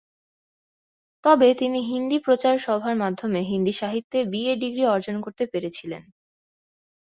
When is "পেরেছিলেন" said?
5.45-6.03